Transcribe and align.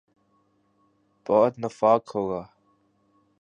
بہت 1.25 1.53
نفاق 1.63 2.03
ہو 2.15 2.21
گا۔ 2.29 2.41